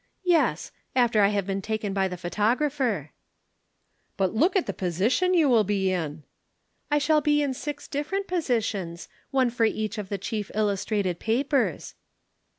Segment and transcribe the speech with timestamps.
[0.23, 3.11] "'Yes after I have been taken by the photographer.'
[4.17, 6.23] "'But look at the position you will be in?'
[6.89, 11.93] "'I shall be in six different positions one for each of the chief illustrated papers.'